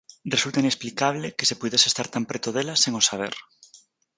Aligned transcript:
"Resulta 0.35 0.61
inexplicable 0.63 1.33
que 1.37 1.47
se 1.49 1.57
puidese 1.59 1.87
estar 1.89 2.07
tan 2.13 2.23
preto 2.29 2.49
dela 2.55 2.75
sen 2.83 2.93
o 2.99 3.01
saber". 3.09 3.33